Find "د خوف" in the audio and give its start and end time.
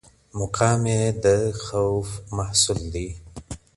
1.23-2.09